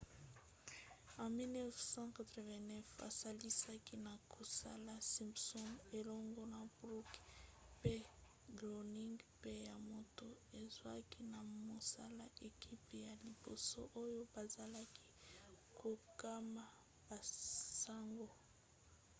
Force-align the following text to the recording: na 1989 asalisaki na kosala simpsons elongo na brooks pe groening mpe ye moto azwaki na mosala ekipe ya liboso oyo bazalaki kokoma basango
na 1.17 1.25
1989 1.29 3.07
asalisaki 3.09 3.95
na 4.07 4.13
kosala 4.33 4.93
simpsons 5.13 5.79
elongo 5.99 6.43
na 6.53 6.61
brooks 6.77 7.17
pe 7.81 7.93
groening 8.57 9.17
mpe 9.37 9.51
ye 9.65 9.73
moto 9.91 10.27
azwaki 10.59 11.21
na 11.33 11.39
mosala 11.67 12.25
ekipe 12.47 12.95
ya 13.07 13.13
liboso 13.25 13.79
oyo 14.03 14.21
bazalaki 14.33 15.03
kokoma 15.79 16.65
basango 17.07 18.29